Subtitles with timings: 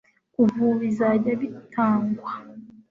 [0.33, 2.31] kuva ubu bizajya bitangwa